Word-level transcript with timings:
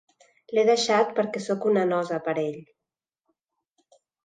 L'he 0.57 0.61
deixat 0.69 1.11
perquè 1.19 1.43
soc 1.49 1.67
una 1.73 1.85
nosa 1.93 2.19
per 2.29 2.35
a 2.35 2.41
ell. 2.47 2.59